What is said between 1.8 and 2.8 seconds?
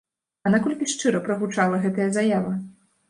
гэтая заява?